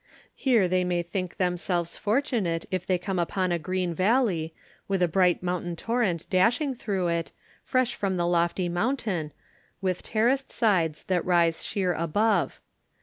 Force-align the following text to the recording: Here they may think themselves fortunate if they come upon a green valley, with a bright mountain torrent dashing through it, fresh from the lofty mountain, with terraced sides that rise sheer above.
Here 0.33 0.67
they 0.67 0.83
may 0.83 1.03
think 1.03 1.37
themselves 1.37 1.95
fortunate 1.95 2.65
if 2.71 2.87
they 2.87 2.97
come 2.97 3.19
upon 3.19 3.51
a 3.51 3.59
green 3.59 3.93
valley, 3.93 4.51
with 4.87 5.03
a 5.03 5.07
bright 5.07 5.43
mountain 5.43 5.75
torrent 5.75 6.27
dashing 6.31 6.73
through 6.73 7.09
it, 7.09 7.31
fresh 7.61 7.93
from 7.93 8.17
the 8.17 8.25
lofty 8.25 8.67
mountain, 8.67 9.31
with 9.79 10.01
terraced 10.01 10.51
sides 10.51 11.03
that 11.03 11.23
rise 11.23 11.63
sheer 11.63 11.93
above. 11.93 12.59